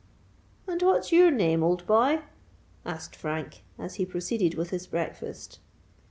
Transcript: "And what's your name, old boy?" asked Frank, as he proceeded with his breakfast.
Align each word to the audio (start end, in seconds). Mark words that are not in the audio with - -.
"And 0.65 0.81
what's 0.81 1.11
your 1.11 1.29
name, 1.29 1.61
old 1.61 1.85
boy?" 1.85 2.23
asked 2.83 3.15
Frank, 3.15 3.61
as 3.77 3.97
he 4.01 4.03
proceeded 4.07 4.55
with 4.55 4.71
his 4.71 4.87
breakfast. 4.87 5.59